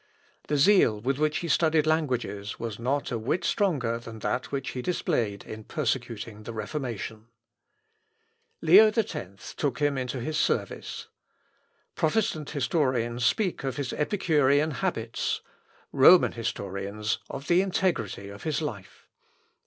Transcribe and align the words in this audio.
The 0.47 0.57
zeal 0.57 0.99
with 0.99 1.19
which 1.19 1.37
he 1.37 1.47
studied 1.47 1.85
languages 1.85 2.59
was 2.59 2.79
not 2.79 3.11
a 3.11 3.19
whit 3.19 3.45
stronger 3.45 3.99
than 3.99 4.17
that 4.17 4.51
which 4.51 4.71
he 4.71 4.81
displayed 4.81 5.43
in 5.43 5.63
persecuting 5.63 6.41
the 6.41 6.53
Reformation. 6.53 7.27
Leo 8.63 8.87
X 8.91 9.53
took 9.53 9.77
him 9.77 9.99
into 9.99 10.19
his 10.19 10.39
service. 10.39 11.07
Protestant 11.93 12.49
historians 12.49 13.23
speak 13.23 13.63
of 13.63 13.77
his 13.77 13.93
epicurean 13.93 14.71
habits 14.71 15.41
Roman 15.91 16.31
historians 16.31 17.19
of 17.29 17.45
the 17.45 17.61
integrity 17.61 18.27
of 18.29 18.41
his 18.41 18.59
life. 18.59 19.07